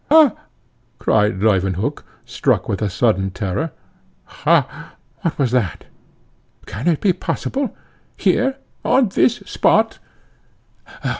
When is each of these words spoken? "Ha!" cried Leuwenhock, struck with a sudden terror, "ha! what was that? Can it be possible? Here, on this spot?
"Ha!" 0.09 0.33
cried 0.97 1.39
Leuwenhock, 1.43 2.03
struck 2.25 2.67
with 2.67 2.81
a 2.81 2.89
sudden 2.89 3.29
terror, 3.29 3.71
"ha! 4.23 4.95
what 5.21 5.37
was 5.37 5.51
that? 5.51 5.83
Can 6.65 6.87
it 6.87 7.01
be 7.01 7.13
possible? 7.13 7.77
Here, 8.17 8.57
on 8.83 9.09
this 9.09 9.35
spot? 9.45 9.99